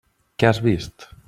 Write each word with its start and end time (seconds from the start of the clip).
Què 0.43 0.49
has 0.49 0.61
vist? 0.69 1.07